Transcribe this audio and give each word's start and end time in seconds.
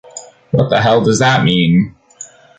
What 0.49 0.71
the 0.71 0.81
hell 0.81 1.03
does 1.03 1.19
that 1.19 1.43
mean? 1.45 1.95